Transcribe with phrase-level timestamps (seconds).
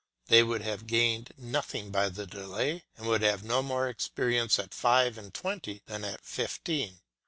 [0.29, 4.73] They would have gained nothing by the delay, and would have no more experience at
[4.73, 7.01] five and twenty than at fifteen.